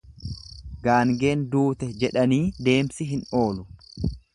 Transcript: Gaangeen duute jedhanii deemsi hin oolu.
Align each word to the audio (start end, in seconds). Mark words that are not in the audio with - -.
Gaangeen 0.87 1.45
duute 1.57 1.91
jedhanii 2.05 2.43
deemsi 2.71 3.11
hin 3.15 3.27
oolu. 3.43 3.71